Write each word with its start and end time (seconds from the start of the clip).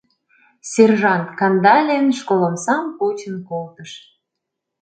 Сержант 0.71 1.29
Кандалин 1.39 2.05
школ 2.19 2.41
омсам 2.49 2.85
почын 2.97 3.35
колтыш. 3.49 3.91